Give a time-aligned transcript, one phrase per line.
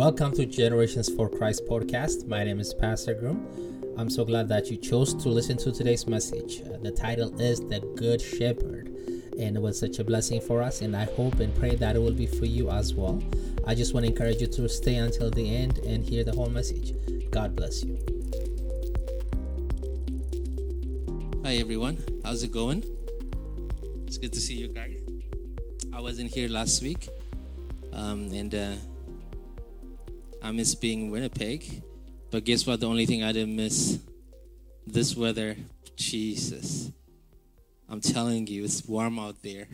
[0.00, 2.26] Welcome to Generations for Christ podcast.
[2.26, 3.46] My name is Pastor Groom.
[3.98, 6.62] I'm so glad that you chose to listen to today's message.
[6.62, 8.86] Uh, the title is The Good Shepherd,
[9.38, 10.80] and it was such a blessing for us.
[10.80, 13.22] And I hope and pray that it will be for you as well.
[13.66, 16.48] I just want to encourage you to stay until the end and hear the whole
[16.48, 16.94] message.
[17.30, 17.98] God bless you.
[21.44, 22.02] Hi, everyone.
[22.24, 22.84] How's it going?
[24.06, 24.96] It's good to see you guys.
[25.92, 27.10] I wasn't here last week,
[27.92, 28.72] um, and uh,
[30.42, 31.82] I miss being Winnipeg.
[32.30, 32.80] But guess what?
[32.80, 33.98] The only thing I didn't miss
[34.86, 35.56] this weather.
[35.96, 36.90] Jesus.
[37.88, 39.68] I'm telling you, it's warm out there.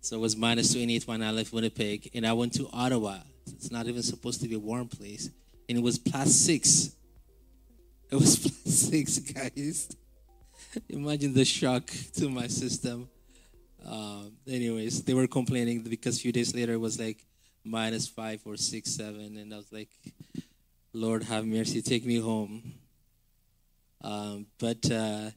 [0.00, 2.10] So it was minus 28 when I left Winnipeg.
[2.14, 3.18] And I went to Ottawa.
[3.46, 5.30] It's not even supposed to be a warm place.
[5.68, 6.96] And it was plus six.
[8.10, 9.88] It was plus six, guys.
[10.88, 13.08] Imagine the shock to my system.
[13.84, 17.24] Um, anyways, they were complaining because a few days later it was like
[17.66, 19.88] minus five or six, seven, and I was like,
[20.92, 22.74] Lord, have mercy, take me home.
[24.02, 25.30] Um, but uh,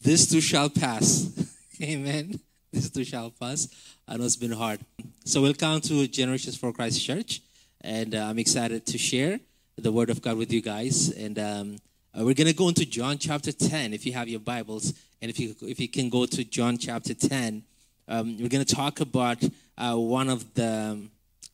[0.00, 1.30] this too shall pass.
[1.82, 2.38] Amen.
[2.72, 3.68] This too shall pass.
[4.06, 4.80] I know it's been hard.
[5.24, 7.40] So, welcome to Generations for Christ Church,
[7.80, 9.40] and uh, I'm excited to share
[9.76, 11.10] the Word of God with you guys.
[11.10, 11.76] And um,
[12.16, 15.30] uh, we're going to go into John chapter 10 if you have your Bibles, and
[15.30, 17.62] if you if you can go to John chapter 10,
[18.06, 19.42] um, we're going to talk about
[19.78, 21.08] uh, one of the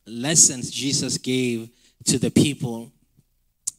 [0.05, 1.69] lessons Jesus gave
[2.05, 2.91] to the people.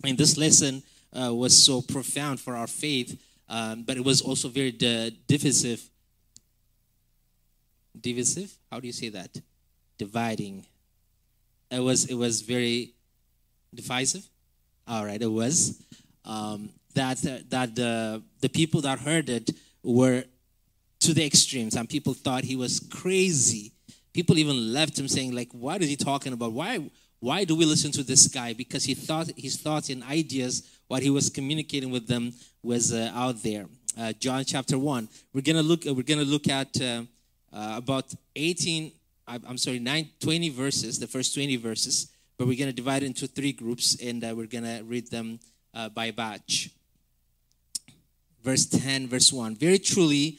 [0.05, 4.49] And this lesson uh, was so profound for our faith, um, but it was also
[4.49, 5.83] very de- divisive.
[7.99, 8.53] Divisive?
[8.71, 9.41] How do you say that?
[9.99, 10.65] Dividing.
[11.71, 12.07] It was.
[12.07, 12.95] It was very
[13.75, 14.27] divisive.
[14.89, 15.83] All right, it was.
[16.25, 17.19] Um, that
[17.51, 19.51] that the the people that heard it
[19.83, 20.25] were
[21.01, 21.71] to the extreme.
[21.71, 23.72] Some people thought he was crazy
[24.13, 26.53] People even left him saying, like, what is he talking about?
[26.53, 28.53] Why, why do we listen to this guy?
[28.53, 32.33] Because he thought his thoughts and ideas, what he was communicating with them,
[32.63, 33.67] was uh, out there.
[33.97, 35.09] Uh, John chapter one.
[35.33, 35.87] We're gonna look.
[35.87, 37.03] Uh, we're gonna look at uh,
[37.53, 38.93] uh, about 18.
[39.29, 40.99] I'm sorry, 9, 20 verses.
[40.99, 42.11] The first 20 verses.
[42.37, 45.39] But we're gonna divide into three groups, and we're gonna read them
[45.95, 46.71] by batch.
[48.43, 49.55] Verse 10, verse 1.
[49.55, 50.39] Very truly,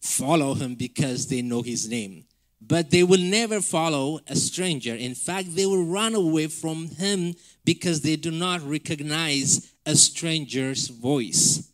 [0.00, 2.24] follow him because they know his name.
[2.60, 4.94] But they will never follow a stranger.
[4.94, 10.88] In fact, they will run away from him because they do not recognize a stranger's
[10.88, 11.72] voice.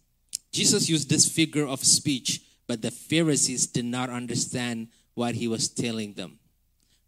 [0.53, 5.69] Jesus used this figure of speech, but the Pharisees did not understand what he was
[5.69, 6.39] telling them.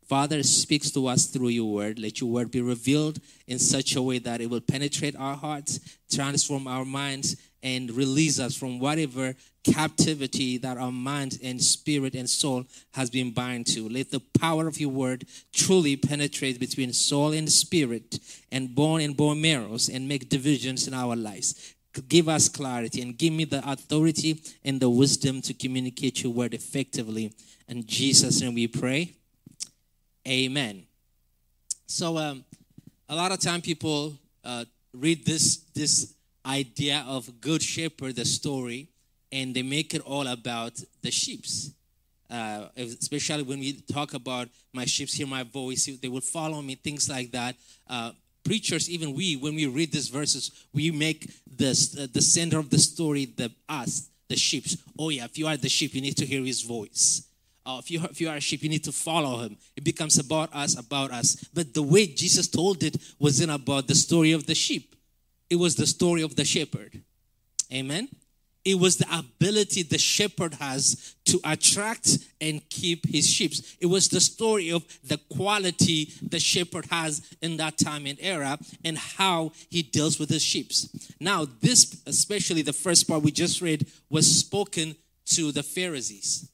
[0.06, 1.98] Father speaks to us through your word.
[1.98, 5.80] Let your word be revealed in such a way that it will penetrate our hearts,
[6.08, 9.34] transform our minds, and release us from whatever
[9.64, 13.88] captivity that our mind and spirit and soul has been bound to.
[13.88, 18.20] Let the power of your word truly penetrate between soul and spirit
[18.52, 21.74] and bone and bone marrows and make divisions in our lives.
[22.08, 26.52] Give us clarity and give me the authority and the wisdom to communicate your word
[26.52, 27.32] effectively.
[27.68, 29.12] In Jesus' name we pray.
[30.28, 30.84] Amen.
[31.86, 32.44] So, um,
[33.08, 34.14] a lot of time people
[34.44, 36.15] uh, read this this
[36.46, 38.88] idea of good shepherd, the story,
[39.32, 41.72] and they make it all about the sheep's.
[42.28, 46.74] Uh, especially when we talk about my sheep hear my voice, they will follow me,
[46.74, 47.54] things like that.
[47.88, 48.10] Uh,
[48.42, 52.70] preachers, even we, when we read these verses, we make this uh, the center of
[52.70, 54.64] the story the us, the sheep.
[54.98, 57.22] Oh yeah, if you are the sheep, you need to hear his voice.
[57.64, 59.56] Uh, if, you, if you are a sheep, you need to follow him.
[59.76, 61.34] It becomes about us, about us.
[61.52, 64.95] But the way Jesus told it wasn't about the story of the sheep,
[65.50, 67.02] it was the story of the shepherd.
[67.72, 68.08] Amen.
[68.64, 73.52] It was the ability the shepherd has to attract and keep his sheep.
[73.80, 78.58] It was the story of the quality the shepherd has in that time and era
[78.84, 80.72] and how he deals with his sheep.
[81.20, 84.96] Now, this, especially the first part we just read, was spoken
[85.26, 86.48] to the Pharisees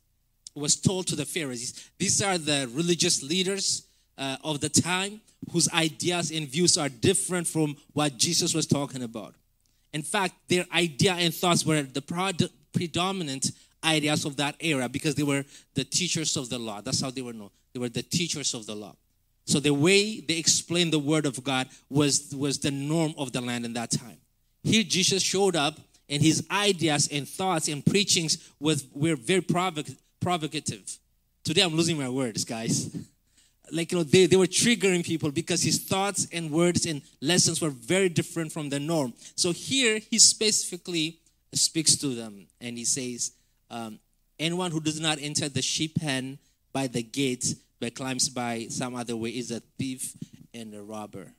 [0.54, 1.90] was told to the Pharisees.
[1.98, 3.86] These are the religious leaders
[4.18, 9.02] uh, of the time whose ideas and views are different from what Jesus was talking
[9.02, 9.34] about.
[9.92, 13.50] In fact, their idea and thoughts were the predominant
[13.84, 15.44] ideas of that era because they were
[15.74, 16.80] the teachers of the law.
[16.80, 17.50] That's how they were known.
[17.72, 18.94] They were the teachers of the law.
[19.44, 23.40] So the way they explained the word of God was, was the norm of the
[23.40, 24.18] land in that time.
[24.62, 25.78] here Jesus showed up
[26.08, 30.98] and his ideas and thoughts and preachings was, were very provoc- provocative.
[31.42, 32.94] Today I'm losing my words, guys.
[33.72, 37.60] Like, you know, they, they were triggering people because his thoughts and words and lessons
[37.60, 39.14] were very different from the norm.
[39.34, 41.18] So here he specifically
[41.54, 43.32] speaks to them and he says,
[43.70, 43.98] um,
[44.38, 46.38] Anyone who does not enter the sheep pen
[46.72, 50.14] by the gate but climbs by some other way is a thief
[50.54, 51.32] and a robber.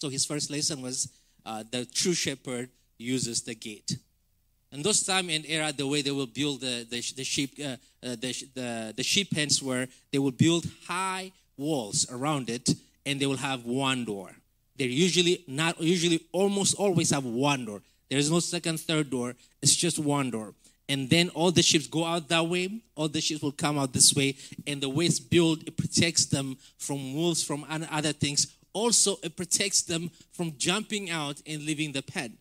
[0.00, 1.08] So his first lesson was
[1.46, 3.96] uh, the true shepherd uses the gate.
[4.70, 7.76] In those time and era, the way they will build the, the, the sheep uh,
[8.02, 12.74] uh, the, the, the sheep pens were they will build high walls around it
[13.06, 14.30] and they will have one door.
[14.76, 17.82] They usually not usually almost always have one door.
[18.10, 19.34] There is no second, third door.
[19.62, 20.54] It's just one door.
[20.88, 22.80] And then all the ships go out that way.
[22.94, 24.36] All the ships will come out this way.
[24.66, 28.54] And the way it's built, it protects them from wolves, from other things.
[28.72, 32.38] Also, it protects them from jumping out and leaving the pen.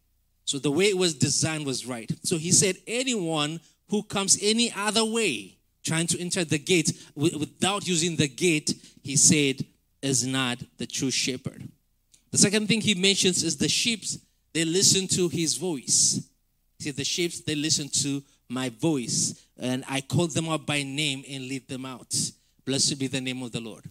[0.47, 2.09] So the way it was designed was right.
[2.23, 3.59] So he said, anyone
[3.89, 8.73] who comes any other way, trying to enter the gate without using the gate,
[9.03, 9.65] he said,
[10.01, 11.67] is not the true shepherd.
[12.31, 14.05] The second thing he mentions is the sheep,
[14.53, 16.25] they listen to his voice.
[16.79, 21.25] See, the sheep, they listen to my voice, and I call them out by name
[21.29, 22.15] and lead them out.
[22.63, 23.83] Blessed be the name of the Lord.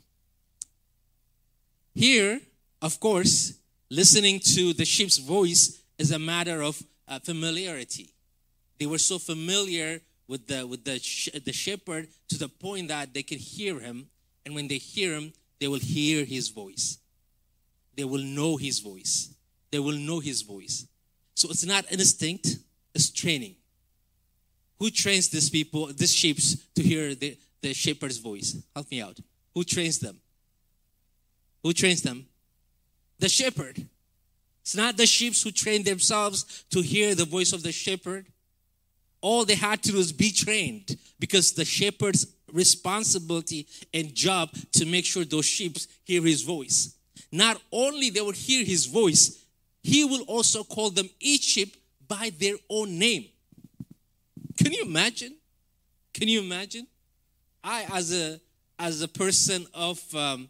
[1.94, 2.40] Here,
[2.80, 3.52] of course,
[3.90, 8.10] listening to the sheep's voice is a matter of uh, familiarity.
[8.78, 13.14] They were so familiar with the with the sh- the shepherd to the point that
[13.14, 14.08] they could hear him,
[14.44, 16.98] and when they hear him, they will hear his voice.
[17.96, 19.30] They will know his voice.
[19.70, 20.86] They will know his voice.
[21.34, 22.56] So it's not instinct;
[22.94, 23.56] it's training.
[24.78, 26.38] Who trains these people, these sheep,
[26.74, 28.56] to hear the, the shepherd's voice?
[28.74, 29.18] Help me out.
[29.54, 30.20] Who trains them?
[31.62, 32.26] Who trains them?
[33.18, 33.86] The shepherd.
[34.66, 38.26] It's not the sheep who train themselves to hear the voice of the shepherd.
[39.20, 44.84] All they had to do is be trained because the shepherd's responsibility and job to
[44.84, 46.96] make sure those sheep hear his voice.
[47.30, 49.44] Not only they will hear his voice,
[49.84, 51.76] he will also call them each sheep
[52.08, 53.26] by their own name.
[54.58, 55.36] Can you imagine?
[56.12, 56.88] Can you imagine?
[57.62, 58.40] I, as a
[58.80, 60.48] as a person of um,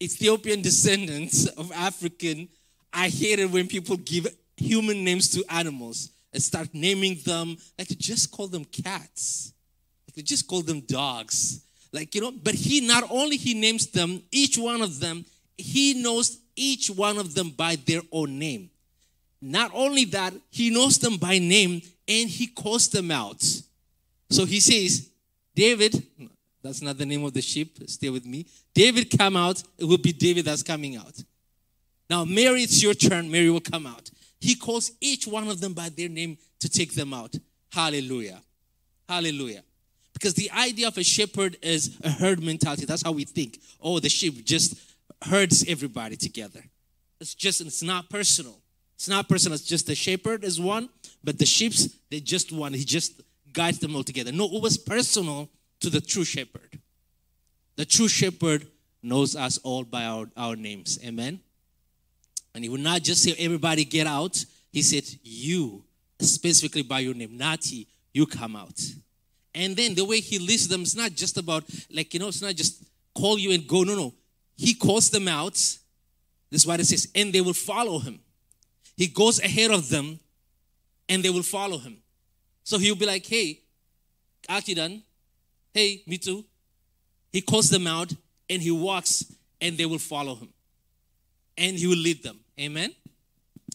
[0.00, 2.48] Ethiopian descendants of African
[2.94, 7.56] I hate it when people give human names to animals and start naming them.
[7.76, 9.52] Like to just call them cats.
[10.06, 11.64] Like to just call them dogs.
[11.92, 15.24] Like, you know, but he not only he names them, each one of them,
[15.56, 18.70] he knows each one of them by their own name.
[19.40, 23.42] Not only that, he knows them by name and he calls them out.
[24.30, 25.08] So he says,
[25.54, 26.02] David,
[26.62, 28.46] that's not the name of the sheep, stay with me.
[28.74, 31.14] David come out, it will be David that's coming out.
[32.10, 33.30] Now, Mary, it's your turn.
[33.30, 34.10] Mary will come out.
[34.40, 37.34] He calls each one of them by their name to take them out.
[37.72, 38.42] Hallelujah.
[39.08, 39.62] Hallelujah.
[40.12, 42.84] Because the idea of a shepherd is a herd mentality.
[42.84, 43.58] That's how we think.
[43.80, 44.78] Oh, the sheep just
[45.22, 46.62] herds everybody together.
[47.20, 48.58] It's just, it's not personal.
[48.94, 49.54] It's not personal.
[49.54, 50.88] It's just the shepherd is one,
[51.22, 51.72] but the sheep,
[52.10, 52.74] they just one.
[52.74, 53.20] He just
[53.52, 54.30] guides them all together.
[54.30, 55.48] No, it was personal
[55.80, 56.80] to the true shepherd.
[57.76, 58.66] The true shepherd
[59.02, 60.98] knows us all by our, our names.
[61.04, 61.40] Amen.
[62.54, 64.44] And he would not just say, everybody get out.
[64.72, 65.84] He said, you,
[66.20, 68.80] specifically by your name, Nati, you come out.
[69.54, 72.42] And then the way he lists them, it's not just about, like, you know, it's
[72.42, 72.84] not just
[73.14, 73.82] call you and go.
[73.82, 74.14] No, no.
[74.56, 75.54] He calls them out.
[75.54, 78.20] This is what it says, and they will follow him.
[78.96, 80.20] He goes ahead of them
[81.08, 81.96] and they will follow him.
[82.62, 83.60] So he'll be like, hey,
[84.48, 85.02] Akidan,
[85.72, 86.44] hey, me too.
[87.32, 88.12] He calls them out
[88.48, 89.24] and he walks
[89.60, 90.53] and they will follow him.
[91.56, 92.40] And he will lead them.
[92.58, 92.92] Amen?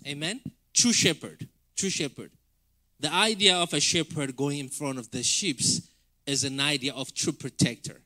[0.07, 0.41] Amen?
[0.73, 1.47] True shepherd.
[1.75, 2.31] True shepherd.
[2.99, 5.59] The idea of a shepherd going in front of the sheep
[6.25, 8.01] is an idea of true protector.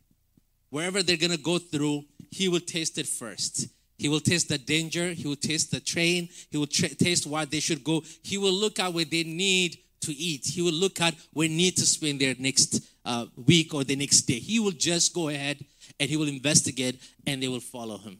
[0.69, 3.67] Wherever they're going to go through, he will taste it first.
[3.97, 5.09] He will taste the danger.
[5.09, 6.29] He will taste the train.
[6.49, 8.03] He will tra- taste where they should go.
[8.23, 10.45] He will look at where they need to eat.
[10.45, 14.21] He will look at where need to spend their next uh, week or the next
[14.23, 14.39] day.
[14.39, 15.63] He will just go ahead
[15.99, 18.19] and he will investigate and they will follow him.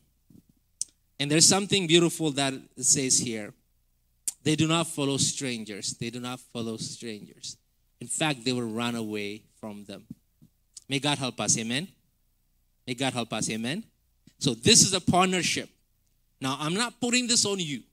[1.24, 3.54] And there's something beautiful that says here.
[4.44, 5.94] They do not follow strangers.
[5.94, 7.56] They do not follow strangers.
[8.02, 10.04] In fact, they will run away from them.
[10.90, 11.58] May God help us.
[11.58, 11.88] Amen.
[12.86, 13.50] May God help us.
[13.50, 13.86] Amen.
[14.38, 15.70] So this is a partnership.
[16.42, 17.84] Now, I'm not putting this on you.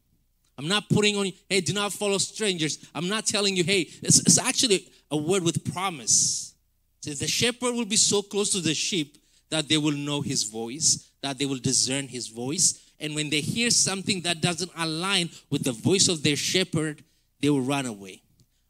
[0.59, 2.85] I'm not putting on you, hey, do not follow strangers.
[2.97, 6.53] I'm not telling you, hey, it's, it's actually a word with promise.
[7.01, 9.19] Says the shepherd will be so close to the sheep
[9.51, 13.41] that they will know his voice, that they will discern his voice, And when they
[13.41, 17.03] hear something that doesn't align with the voice of their shepherd,
[17.41, 18.23] they will run away.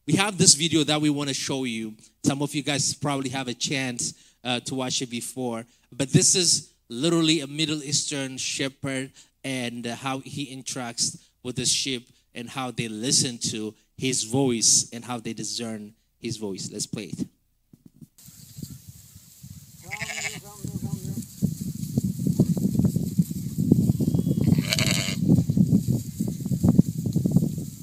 [0.07, 1.95] We have this video that we want to show you.
[2.25, 5.65] Some of you guys probably have a chance uh, to watch it before.
[5.93, 9.13] But this is literally a Middle Eastern shepherd
[9.45, 14.89] and uh, how he interacts with the sheep and how they listen to his voice
[14.93, 16.71] and how they discern his voice.
[16.73, 17.27] Let's play it.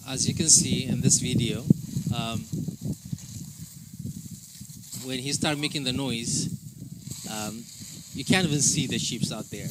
[0.09, 1.59] As you can see in this video,
[2.15, 2.39] um,
[5.05, 6.47] when he started making the noise,
[7.29, 7.61] um,
[8.13, 9.67] you can't even see the sheep out there,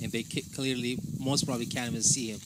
[0.00, 0.22] and they
[0.54, 2.40] clearly, most probably, can't even see him.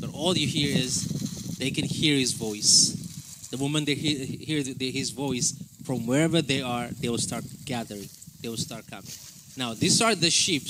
[0.00, 3.48] But all you hear is they can hear his voice.
[3.50, 8.08] The moment they hear, hear his voice from wherever they are, they will start gathering.
[8.42, 9.10] They will start coming.
[9.56, 10.62] Now, these are the sheep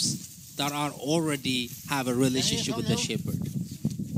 [0.56, 3.36] that are already have a relationship with the shepherd.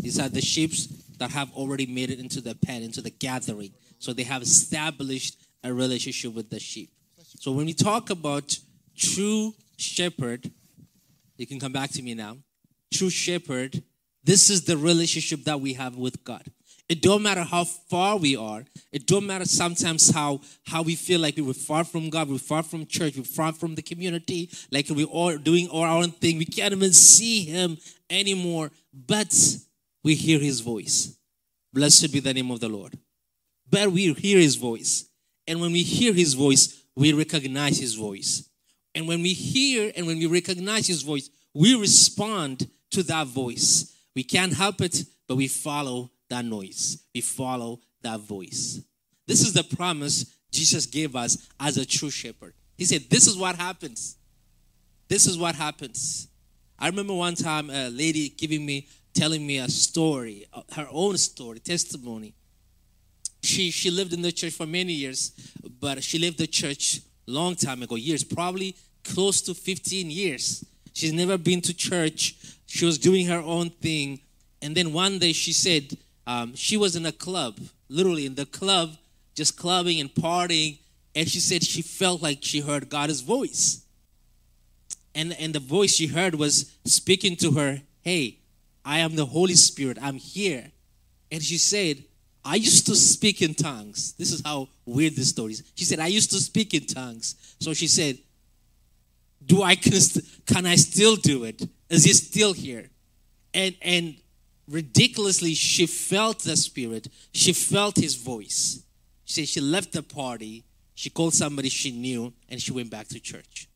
[0.00, 0.72] These are the sheep
[1.18, 3.72] that have already made it into the pen, into the gathering.
[3.98, 6.90] So they have established a relationship with the sheep.
[7.40, 8.58] So when we talk about
[8.96, 10.50] true shepherd,
[11.36, 12.38] you can come back to me now.
[12.92, 13.82] True shepherd,
[14.24, 16.44] this is the relationship that we have with God.
[16.88, 18.64] It don't matter how far we are.
[18.92, 22.62] It don't matter sometimes how how we feel like we're far from God, we're far
[22.62, 26.38] from church, we're far from the community, like we're all doing our own thing.
[26.38, 27.76] We can't even see Him
[28.08, 29.34] anymore, but
[30.08, 31.18] we hear His voice.
[31.70, 32.96] Blessed be the name of the Lord.
[33.68, 35.04] But we hear His voice,
[35.46, 38.48] and when we hear His voice, we recognize His voice.
[38.94, 43.94] And when we hear and when we recognize His voice, we respond to that voice.
[44.16, 47.04] We can't help it, but we follow that noise.
[47.14, 48.80] We follow that voice.
[49.26, 52.54] This is the promise Jesus gave us as a true shepherd.
[52.78, 54.16] He said, This is what happens.
[55.08, 56.28] This is what happens.
[56.78, 61.16] I remember one time a lady giving me, telling me a story, uh, her own
[61.16, 62.34] story, testimony.
[63.42, 65.32] She, she lived in the church for many years,
[65.80, 70.64] but she left the church long time ago, years, probably close to 15 years.
[70.92, 72.36] She's never been to church.
[72.66, 74.20] She was doing her own thing.
[74.60, 75.96] And then one day she said,
[76.26, 78.96] um, she was in a club, literally in the club,
[79.34, 80.78] just clubbing and partying.
[81.14, 83.84] And she said she felt like she heard God's voice.
[85.14, 88.38] And, and the voice she heard was speaking to her, Hey,
[88.88, 89.98] I am the Holy Spirit.
[90.00, 90.72] I'm here.
[91.30, 92.02] And she said,
[92.42, 94.14] I used to speak in tongues.
[94.14, 95.62] This is how weird this story is.
[95.74, 97.56] She said, I used to speak in tongues.
[97.60, 98.16] So she said,
[99.44, 99.92] Do I can,
[100.46, 101.68] can I still do it?
[101.90, 102.88] Is he still here?
[103.52, 104.14] And and
[104.66, 107.08] ridiculously, she felt the Spirit.
[107.34, 108.82] She felt His voice.
[109.26, 110.64] She said she left the party.
[110.94, 113.68] She called somebody she knew, and she went back to church.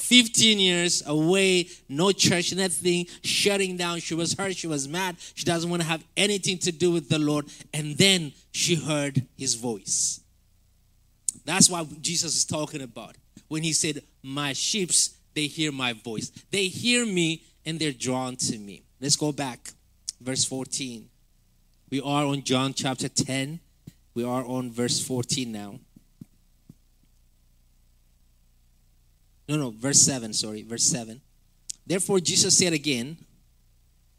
[0.00, 4.00] 15 years away, no church, nothing, shutting down.
[4.00, 5.16] She was hurt, she was mad.
[5.34, 7.46] She doesn't want to have anything to do with the Lord.
[7.72, 10.20] And then she heard his voice.
[11.44, 13.16] That's what Jesus is talking about
[13.48, 14.90] when he said, My sheep,
[15.34, 16.30] they hear my voice.
[16.50, 18.82] They hear me and they're drawn to me.
[19.00, 19.70] Let's go back
[20.20, 21.08] verse 14.
[21.90, 23.60] We are on John chapter 10.
[24.14, 25.80] We are on verse 14 now.
[29.50, 31.20] No, no, verse 7, sorry, verse 7.
[31.84, 33.16] Therefore, Jesus said again,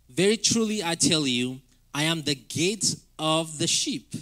[0.09, 1.61] Very truly I tell you,
[1.95, 4.13] I am the gate of the sheep.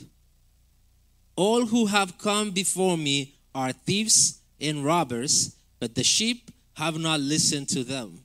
[1.36, 7.22] All who have come before me are thieves and robbers, but the sheep have not
[7.22, 8.20] listened to them.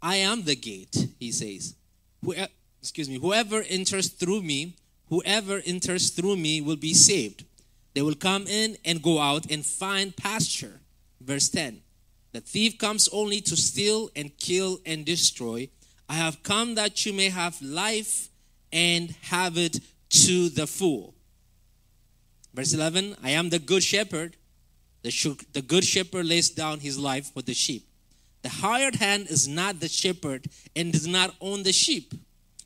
[0.00, 1.74] I am the gate, he says
[2.80, 4.76] excuse me, whoever enters through me,
[5.10, 7.44] whoever enters through me will be saved.
[7.92, 10.80] They will come in and go out and find pasture.
[11.20, 11.83] Verse 10
[12.34, 15.68] The thief comes only to steal and kill and destroy.
[16.08, 18.28] I have come that you may have life
[18.72, 19.78] and have it
[20.10, 21.14] to the full.
[22.52, 24.36] Verse 11 I am the good shepherd.
[25.02, 27.86] The, sh- the good shepherd lays down his life for the sheep.
[28.42, 32.14] The hired hand is not the shepherd and does not own the sheep.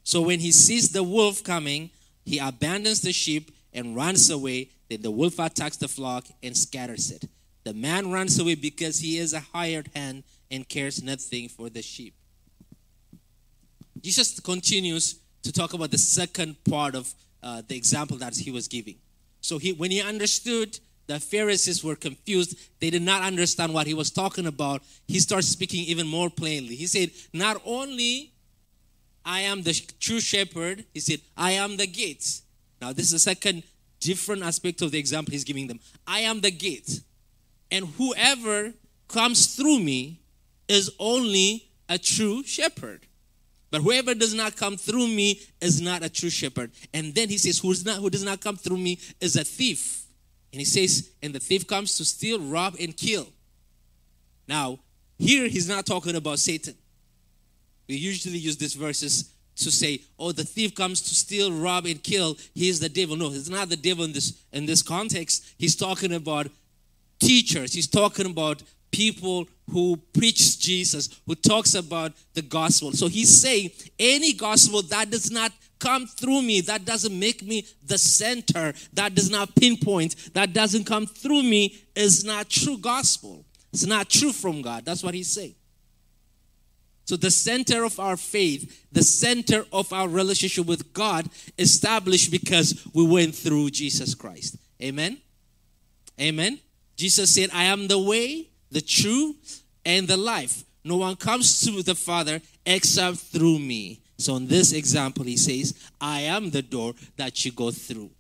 [0.03, 1.91] So when he sees the wolf coming,
[2.25, 4.71] he abandons the sheep and runs away.
[4.89, 7.29] Then the wolf attacks the flock and scatters it.
[7.65, 11.83] The man runs away because he is a hired hand and cares nothing for the
[11.83, 12.15] sheep.
[14.00, 17.12] Jesus continues to talk about the second part of
[17.43, 18.97] uh, the example that he was giving.
[19.41, 23.95] So he, when he understood the Pharisees were confused, they did not understand what he
[23.95, 26.75] was talking about, he starts speaking even more plainly.
[26.75, 28.33] He said, Not only
[29.29, 30.87] I am the true shepherd.
[30.95, 32.41] He said, I am the gate.
[32.81, 33.62] Now, this is the second
[34.00, 35.81] different aspect of the example he's giving them.
[36.07, 37.00] I am the gate.
[37.71, 38.73] And whoever
[39.09, 40.21] comes through me
[40.69, 43.01] is only a true shepherd.
[43.71, 46.71] But whoever does not come through me is not a true shepherd.
[46.95, 49.45] And then he says, who, is not, who does not come through me is a
[49.45, 50.05] thief.
[50.53, 53.27] And he says, and the thief comes to steal, rob, and kill.
[54.47, 54.79] Now,
[55.19, 56.75] here he's not talking about Satan.
[57.87, 62.03] We usually use these verses to say, oh, the thief comes to steal, rob, and
[62.03, 62.37] kill.
[62.55, 63.17] He is the devil.
[63.17, 65.45] No, it's not the devil in this in this context.
[65.59, 66.47] He's talking about
[67.19, 67.73] teachers.
[67.73, 72.93] He's talking about people who preach Jesus, who talks about the gospel.
[72.93, 77.67] So he's saying any gospel that does not come through me, that doesn't make me
[77.85, 83.45] the center, that does not pinpoint, that doesn't come through me, is not true gospel.
[83.73, 84.85] It's not true from God.
[84.85, 85.55] That's what he's saying.
[87.05, 91.27] So, the center of our faith, the center of our relationship with God,
[91.59, 94.57] established because we went through Jesus Christ.
[94.83, 95.17] Amen?
[96.21, 96.61] Amen?
[96.99, 100.64] Jesus said, I am the way, the truth, and the life.
[100.85, 104.00] No one comes to the Father except through me.
[104.19, 108.11] So, in this example, he says, I am the door that you go through.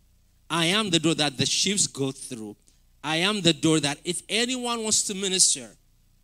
[0.48, 2.56] I am the door that the sheep go through.
[3.02, 5.70] I am the door that if anyone wants to minister,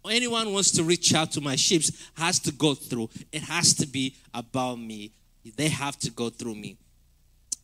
[0.08, 1.82] anyone wants to reach out to my sheep,
[2.16, 3.10] has to go through.
[3.32, 5.10] It has to be about me.
[5.56, 6.76] They have to go through me.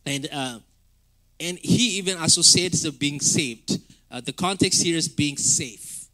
[0.05, 0.59] And uh,
[1.39, 3.79] and he even associates of being saved.
[4.11, 6.05] Uh, the context here is being safe.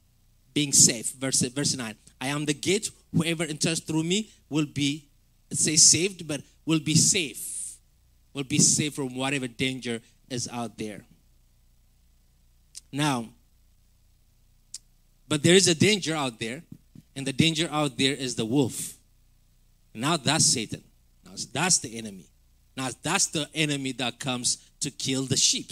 [0.54, 1.14] Being safe.
[1.14, 1.96] Verse, verse 9.
[2.22, 2.92] I am the gate.
[3.14, 5.08] Whoever enters through me will be,
[5.52, 7.78] say saved, but will be safe.
[8.34, 11.02] Will be safe from whatever danger is out there.
[12.92, 13.30] Now,
[15.28, 16.64] but there is a danger out there,
[17.16, 18.94] and the danger out there is the wolf.
[19.94, 20.84] Now that's Satan.
[21.26, 22.28] Now that's the enemy.
[22.76, 25.72] Now that's the enemy that comes to kill the sheep.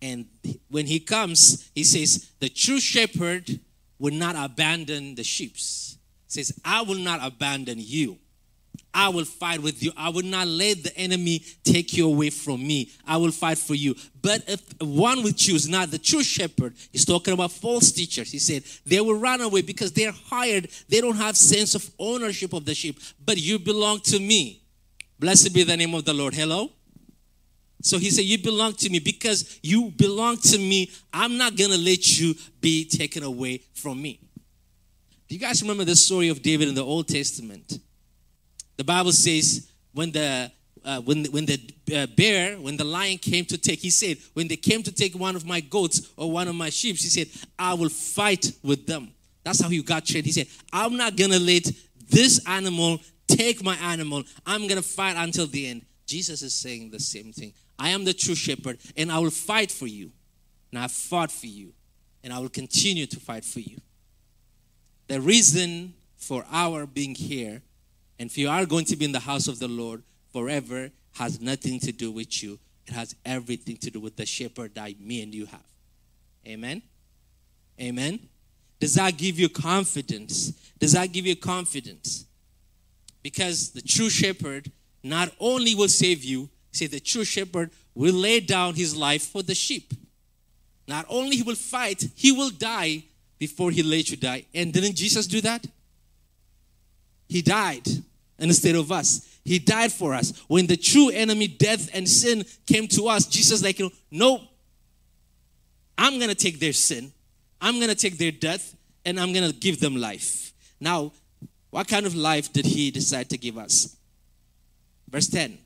[0.00, 0.26] And
[0.68, 3.60] when he comes, he says, The true shepherd
[3.98, 5.56] will not abandon the sheep.
[5.58, 8.18] Says, I will not abandon you.
[8.94, 9.92] I will fight with you.
[9.96, 12.90] I will not let the enemy take you away from me.
[13.06, 13.94] I will fight for you.
[14.22, 18.32] But if one will choose not the true shepherd, he's talking about false teachers.
[18.32, 20.68] He said they will run away because they're hired.
[20.88, 22.98] They don't have sense of ownership of the sheep.
[23.24, 24.62] But you belong to me.
[25.18, 26.34] Blessed be the name of the Lord.
[26.34, 26.70] Hello?
[27.82, 28.98] So he said, You belong to me.
[28.98, 34.00] Because you belong to me, I'm not going to let you be taken away from
[34.00, 34.20] me.
[35.28, 37.78] Do you guys remember the story of David in the Old Testament?
[38.76, 40.50] The Bible says when the
[40.84, 41.60] uh, when when the
[41.94, 45.14] uh, bear when the lion came to take he said when they came to take
[45.14, 47.26] one of my goats or one of my sheep he said
[47.58, 49.12] I will fight with them.
[49.44, 50.24] That's how he got trained.
[50.24, 51.70] He said I'm not gonna let
[52.08, 54.22] this animal take my animal.
[54.46, 55.82] I'm gonna fight until the end.
[56.06, 57.52] Jesus is saying the same thing.
[57.78, 60.10] I am the true shepherd and I will fight for you.
[60.70, 61.72] And I fought for you
[62.22, 63.78] and I will continue to fight for you.
[65.06, 67.62] The reason for our being here
[68.18, 71.40] and if you are going to be in the house of the Lord forever, has
[71.40, 72.58] nothing to do with you.
[72.86, 75.60] It has everything to do with the shepherd that me and you have.
[76.46, 76.82] Amen.
[77.80, 78.20] Amen.
[78.80, 80.52] Does that give you confidence?
[80.78, 82.24] Does that give you confidence?
[83.22, 84.70] Because the true shepherd
[85.02, 89.42] not only will save you, say the true shepherd will lay down his life for
[89.42, 89.92] the sheep.
[90.86, 93.04] Not only he will fight, he will die
[93.38, 94.44] before he let you die.
[94.54, 95.66] And didn't Jesus do that?
[97.28, 97.86] He died
[98.38, 99.26] instead of us.
[99.44, 100.32] He died for us.
[100.48, 104.42] When the true enemy, death and sin, came to us, Jesus like, no,
[105.96, 107.12] I'm gonna take their sin,
[107.60, 110.52] I'm gonna take their death, and I'm gonna give them life.
[110.80, 111.12] Now,
[111.70, 113.96] what kind of life did he decide to give us?
[115.10, 115.58] Verse 10.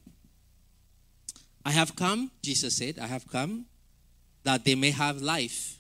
[1.64, 3.66] I have come, Jesus said, I have come
[4.44, 5.79] that they may have life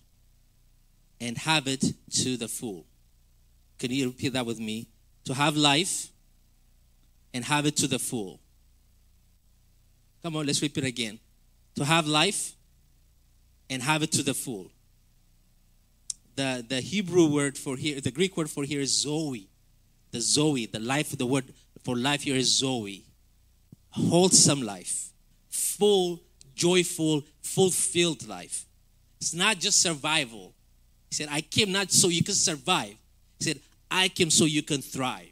[1.20, 2.86] and have it to the full.
[3.78, 4.88] Can you repeat that with me?
[5.24, 6.08] To have life
[7.34, 8.40] and have it to the full.
[10.22, 11.18] Come on, let's repeat again.
[11.76, 12.54] To have life
[13.68, 14.70] and have it to the full.
[16.36, 19.48] The, the Hebrew word for here, the Greek word for here is Zoe.
[20.12, 23.04] The Zoe, the life, the word for life here is Zoe.
[23.90, 25.11] Wholesome life,
[25.52, 26.20] full,
[26.54, 28.66] joyful, fulfilled life.
[29.20, 30.54] It's not just survival.
[31.10, 32.96] He said, I came not so you can survive.
[33.38, 33.60] He said,
[33.90, 35.30] I came so you can thrive.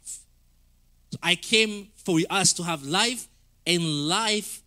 [1.11, 3.27] So I came for us to have life
[3.67, 4.61] and life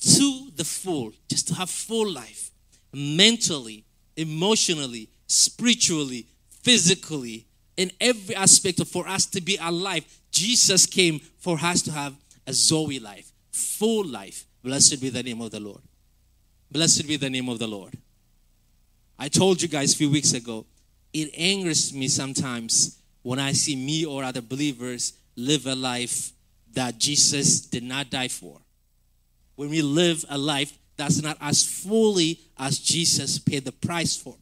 [0.00, 2.50] to the full, just to have full life
[2.92, 3.84] mentally,
[4.16, 6.26] emotionally, spiritually,
[6.62, 10.04] physically, in every aspect of for us to be alive.
[10.30, 12.14] Jesus came for us to have
[12.46, 14.44] a Zoe life, full life.
[14.68, 15.80] Blessed be the name of the Lord.
[16.70, 17.96] Blessed be the name of the Lord.
[19.18, 20.66] I told you guys a few weeks ago,
[21.14, 26.32] it angers me sometimes when I see me or other believers live a life
[26.74, 28.60] that Jesus did not die for.
[29.56, 34.36] When we live a life that's not as fully as Jesus paid the price for.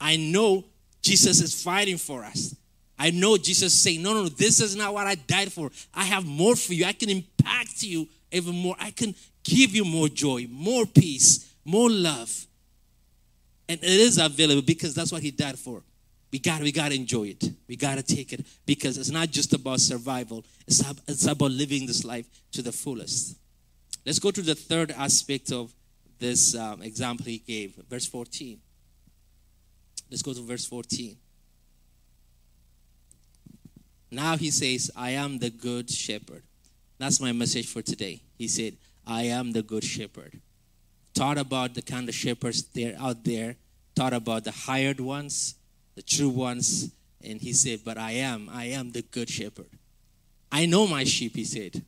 [0.00, 0.64] I know
[1.02, 2.54] Jesus is fighting for us.
[3.00, 5.72] I know Jesus saying, No, no, no, this is not what I died for.
[5.92, 6.84] I have more for you.
[6.84, 8.76] I can impact you even more.
[8.78, 12.46] I can give you more joy, more peace, more love.
[13.68, 15.82] And it is available because that's what He died for.
[16.32, 17.44] We got we got to enjoy it.
[17.68, 20.44] We got to take it because it's not just about survival.
[20.66, 23.36] It's, it's about living this life to the fullest.
[24.06, 25.72] Let's go to the third aspect of
[26.18, 28.58] this um, example he gave, verse 14.
[30.10, 31.16] Let's go to verse 14.
[34.10, 36.42] Now he says, I am the good shepherd.
[36.98, 38.22] That's my message for today.
[38.36, 38.76] He said,
[39.06, 40.40] I am the good shepherd.
[41.14, 43.56] Taught about the kind of shepherds there out there,
[43.94, 45.56] taught about the hired ones,
[45.94, 46.90] the true ones,
[47.22, 49.68] and he said, But I am, I am the good shepherd.
[50.50, 51.82] I know my sheep, he said.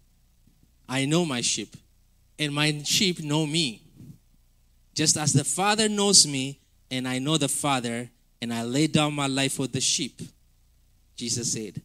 [0.88, 1.76] I know my sheep,
[2.38, 3.82] and my sheep know me.
[4.94, 9.14] Just as the Father knows me, and I know the Father, and I lay down
[9.14, 10.20] my life for the sheep.
[11.16, 11.80] Jesus said,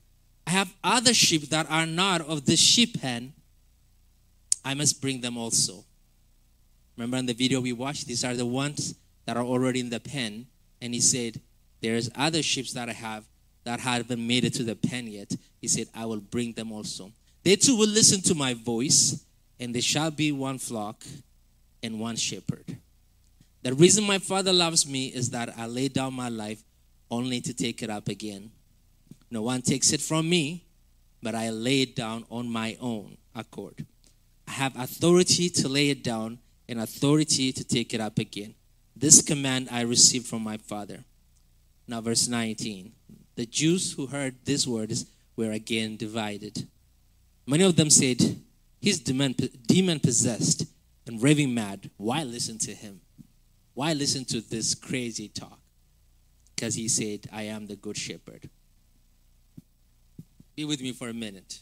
[0.46, 3.34] I have other sheep that are not of this sheep pen.
[4.64, 5.86] I must bring them also.
[6.98, 8.96] Remember in the video we watched, these are the ones
[9.26, 10.48] that are already in the pen.
[10.82, 11.40] And he said,
[11.82, 13.26] There's other ships that I have
[13.64, 15.32] that haven't made it to the pen yet.
[15.62, 17.12] He said, I will bring them also.
[17.44, 19.24] They too will listen to my voice,
[19.60, 21.04] and there shall be one flock
[21.82, 22.78] and one shepherd.
[23.62, 26.64] The reason my Father loves me is that I lay down my life
[27.12, 28.52] only to take it up again.
[29.32, 30.66] No one takes it from me,
[31.22, 33.86] but I lay it down on my own accord.
[34.60, 38.56] Have authority to lay it down and authority to take it up again.
[38.94, 41.06] This command I received from my Father.
[41.88, 42.92] Now, verse 19.
[43.36, 45.06] The Jews who heard these words
[45.38, 46.68] were again divided.
[47.48, 48.20] Many of them said,
[48.82, 50.66] He's demon possessed
[51.08, 51.90] and raving mad.
[51.96, 53.00] Why listen to him?
[53.76, 55.60] Why listen to this crazy talk?
[56.54, 58.50] Because he said, I am the good shepherd.
[60.58, 61.62] Be with me for a minute.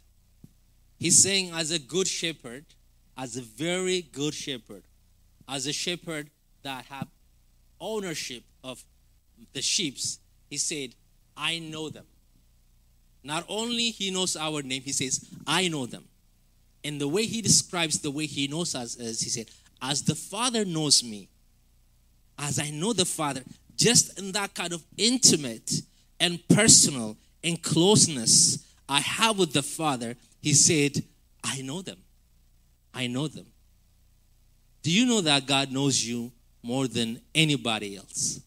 [0.97, 2.65] He's saying, as a good shepherd,
[3.17, 4.83] as a very good shepherd,
[5.49, 6.29] as a shepherd
[6.63, 7.07] that have
[7.79, 8.83] ownership of
[9.53, 9.97] the sheep,
[10.49, 10.93] he said,
[11.35, 12.05] I know them.
[13.23, 16.05] Not only he knows our name, he says, I know them.
[16.83, 19.47] And the way he describes the way he knows us is he said,
[19.81, 21.27] as the Father knows me,
[22.39, 23.41] as I know the Father,
[23.75, 25.71] just in that kind of intimate
[26.19, 31.03] and personal and closeness I have with the Father, He said,
[31.43, 31.97] I know them.
[32.97, 33.45] I know them.
[34.81, 36.31] Do you know that God knows you
[36.63, 38.41] more than anybody else?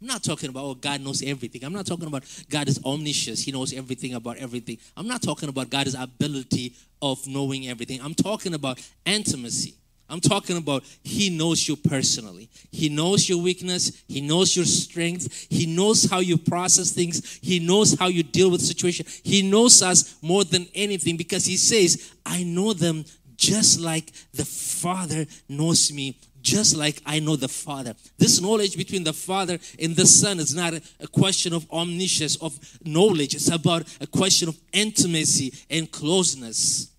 [0.00, 1.62] I'm not talking about, oh, God knows everything.
[1.62, 3.38] I'm not talking about God is omniscient.
[3.38, 4.78] He knows everything about everything.
[4.96, 8.00] I'm not talking about God's ability of knowing everything.
[8.02, 9.76] I'm talking about intimacy.
[10.10, 12.50] I'm talking about He knows you personally.
[12.72, 14.02] He knows your weakness.
[14.08, 15.46] He knows your strength.
[15.48, 17.38] He knows how you process things.
[17.40, 19.20] He knows how you deal with situations.
[19.22, 23.04] He knows us more than anything because He says, I know them
[23.44, 27.94] just like the Father knows me, just like I know the Father.
[28.16, 32.58] This knowledge between the Father and the Son is not a, question of omniscience, of
[32.84, 33.34] knowledge.
[33.34, 36.90] It's about a question of intimacy and closeness.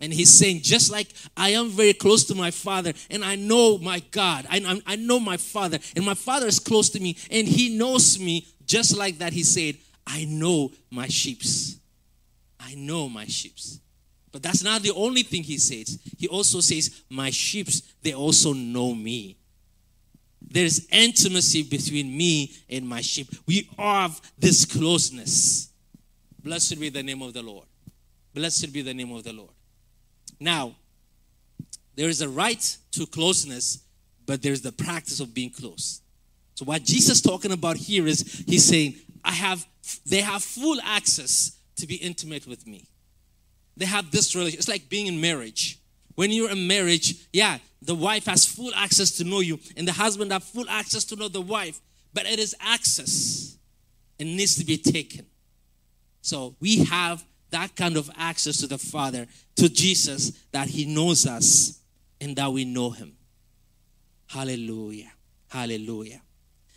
[0.00, 3.78] And he's saying, just like I am very close to my father, and I know
[3.78, 7.46] my God, I, I know my father, and my father is close to me, and
[7.46, 9.32] he knows me just like that.
[9.32, 11.76] He said, I know my sheeps.
[12.58, 13.78] I know my sheeps.
[14.32, 15.98] But that's not the only thing he says.
[16.16, 19.36] He also says, My sheeps, they also know me.
[20.40, 23.28] There's intimacy between me and my sheep.
[23.46, 25.70] We have this closeness.
[26.42, 27.66] Blessed be the name of the Lord.
[28.34, 29.50] Blessed be the name of the Lord.
[30.40, 30.74] Now,
[31.94, 33.84] there is a right to closeness,
[34.26, 36.00] but there's the practice of being close.
[36.54, 39.66] So what Jesus is talking about here is he's saying, I have
[40.06, 42.88] they have full access to be intimate with me.
[43.76, 44.60] They have this relationship.
[44.60, 45.78] It's like being in marriage.
[46.14, 49.92] When you're in marriage, yeah, the wife has full access to know you, and the
[49.92, 51.80] husband have full access to know the wife,
[52.12, 53.56] but it is access.
[54.18, 55.26] It needs to be taken.
[56.20, 61.26] So we have that kind of access to the Father, to Jesus, that He knows
[61.26, 61.80] us
[62.20, 63.14] and that we know Him.
[64.26, 65.12] Hallelujah.
[65.48, 66.22] Hallelujah.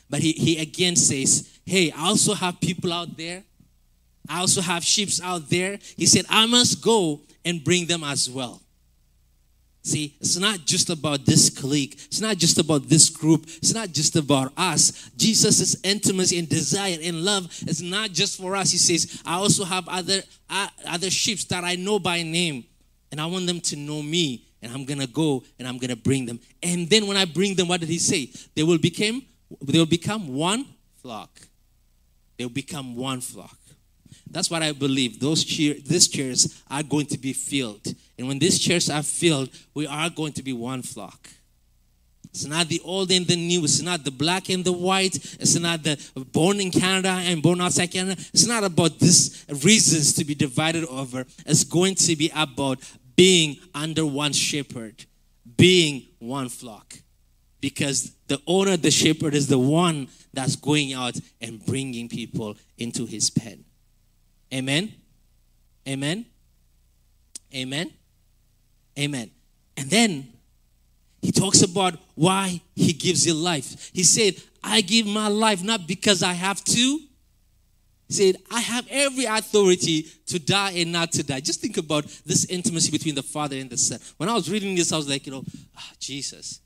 [0.09, 3.43] But he, he again says, Hey, I also have people out there.
[4.29, 5.79] I also have sheep out there.
[5.97, 8.61] He said, I must go and bring them as well.
[9.85, 11.93] See, it's not just about this clique.
[12.07, 13.43] It's not just about this group.
[13.45, 15.11] It's not just about us.
[15.15, 18.71] Jesus' intimacy and desire and love is not just for us.
[18.71, 22.65] He says, I also have other uh, other sheep that I know by name.
[23.11, 24.47] And I want them to know me.
[24.63, 26.39] And I'm gonna go and I'm gonna bring them.
[26.63, 28.31] And then when I bring them, what did he say?
[28.55, 29.21] They will become
[29.61, 30.65] they will become one
[31.03, 31.29] flock.
[32.39, 33.55] They'll become one flock.
[34.35, 35.21] That's what I believe.
[35.21, 37.87] Those cheer, these chairs are going to be filled.
[38.17, 41.29] And when these chairs are filled, we are going to be one flock.
[42.31, 43.63] It's not the old and the new.
[43.63, 45.15] It's not the black and the white.
[45.39, 45.97] It's not the
[46.33, 48.21] born in Canada and born outside Canada.
[48.33, 51.25] It's not about these reasons to be divided over.
[51.45, 52.79] It's going to be about
[53.15, 55.05] being under one shepherd,
[55.55, 56.95] being one flock.
[57.61, 63.05] Because the owner, the shepherd, is the one that's going out and bringing people into
[63.05, 63.63] his pen.
[64.53, 64.93] Amen.
[65.87, 66.25] Amen.
[67.53, 67.91] Amen.
[68.97, 69.31] Amen.
[69.77, 70.27] And then
[71.21, 73.91] he talks about why he gives you life.
[73.93, 76.99] He said, I give my life not because I have to.
[78.07, 81.39] He said, I have every authority to die and not to die.
[81.39, 83.99] Just think about this intimacy between the Father and the Son.
[84.17, 85.43] When I was reading this, I was like, you know,
[85.77, 86.61] oh, Jesus,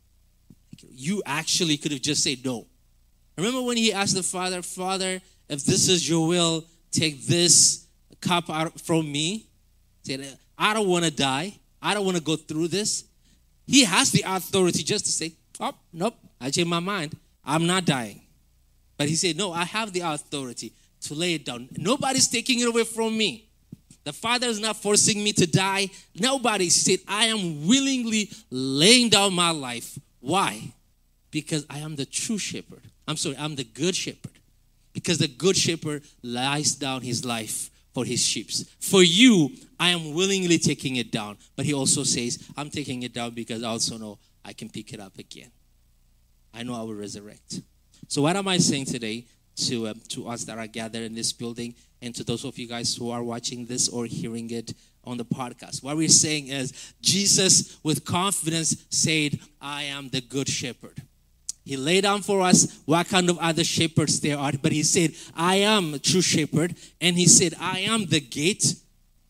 [0.92, 2.68] you actually could have just said no.
[3.38, 7.86] Remember when he asked the Father, Father, if this is your will, take this
[8.22, 9.46] cup out from me?
[10.04, 11.54] Said, I don't want to die.
[11.82, 13.06] I don't want to go through this.
[13.66, 17.16] He has the authority just to say, oh, nope, I changed my mind.
[17.46, 18.22] I'm not dying.
[18.98, 21.70] But he said, no, I have the authority to lay it down.
[21.78, 23.50] Nobody's taking it away from me.
[24.04, 25.90] The Father is not forcing me to die.
[26.20, 30.00] Nobody said, I am willingly laying down my life.
[30.20, 30.74] Why?
[31.32, 32.82] Because I am the true shepherd.
[33.08, 34.39] I'm sorry, I'm the good shepherd.
[35.00, 38.52] Because the good shepherd lies down his life for his sheep.
[38.82, 41.38] For you, I am willingly taking it down.
[41.56, 44.92] But he also says, I'm taking it down because I also know I can pick
[44.92, 45.52] it up again.
[46.54, 47.62] I know I will resurrect.
[48.10, 49.26] So, what am I saying today
[49.68, 52.68] to, um, to us that are gathered in this building and to those of you
[52.68, 54.74] guys who are watching this or hearing it
[55.06, 55.82] on the podcast?
[55.82, 61.04] What we're saying is, Jesus with confidence said, I am the good shepherd.
[61.70, 65.12] He laid down for us what kind of other shepherds there are, but he said,
[65.36, 66.76] I am a true shepherd.
[67.00, 68.74] And he said, I am the gate.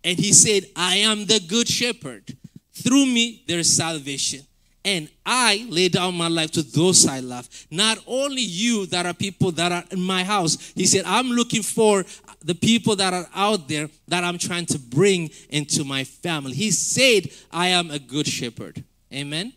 [0.06, 2.38] And he said, I am the good shepherd.
[2.72, 4.40] Through me, there is salvation.
[4.86, 7.50] And I lay down my life to those I love.
[7.70, 10.72] Not only you that are people that are in my house.
[10.76, 12.06] He said, I'm looking for
[12.42, 16.54] the people that are out there that I'm trying to bring into my family.
[16.54, 18.82] He said, I am a good shepherd.
[19.14, 19.52] Amen.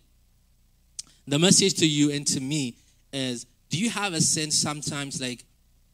[1.26, 2.74] The message to you and to me
[3.12, 5.44] is do you have a sense sometimes like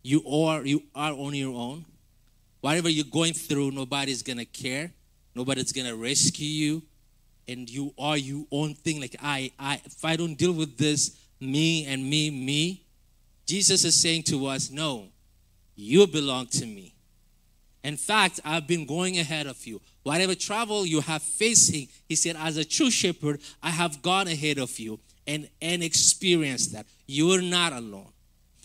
[0.02, 1.84] you are you are on your own?
[2.60, 4.90] Whatever you're going through, nobody's gonna care,
[5.34, 6.82] nobody's gonna rescue you,
[7.46, 9.00] and you are your own thing.
[9.00, 12.82] Like I, I if I don't deal with this, me and me, me,
[13.44, 15.08] Jesus is saying to us, No,
[15.76, 16.94] you belong to me.
[17.84, 19.80] In fact, I've been going ahead of you.
[20.02, 24.58] Whatever trouble you have facing, he said, as a true shepherd, I have gone ahead
[24.58, 26.86] of you and, and experience that.
[27.06, 28.10] You're not alone.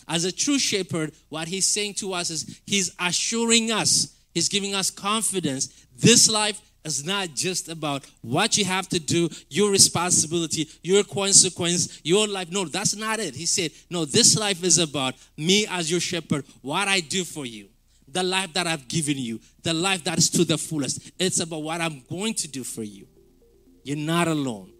[0.08, 4.74] As a true shepherd, what he's saying to us is he's assuring us, he's giving
[4.74, 5.86] us confidence.
[5.96, 12.00] This life is not just about what you have to do, your responsibility, your consequence,
[12.02, 12.50] your life.
[12.50, 13.34] No, that's not it.
[13.34, 17.46] He said, No, this life is about me as your shepherd, what I do for
[17.46, 17.68] you,
[18.08, 21.12] the life that I've given you, the life that is to the fullest.
[21.18, 23.06] It's about what I'm going to do for you.
[23.82, 24.70] You're not alone.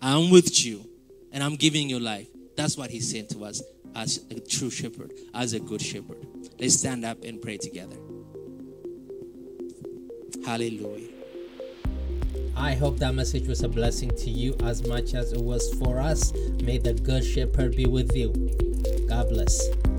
[0.00, 0.91] I'm with you
[1.32, 2.28] and I'm giving you life.
[2.56, 3.62] That's what he's saying to us
[3.94, 6.26] as a true shepherd, as a good shepherd.
[6.60, 7.96] Let's stand up and pray together.
[10.44, 11.08] Hallelujah.
[12.56, 16.00] I hope that message was a blessing to you as much as it was for
[16.00, 16.32] us.
[16.62, 18.32] May the good shepherd be with you.
[19.08, 19.91] God bless.